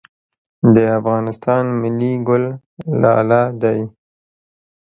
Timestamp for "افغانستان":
0.99-1.63